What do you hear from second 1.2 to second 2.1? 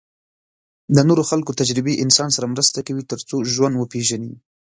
خلکو تجربې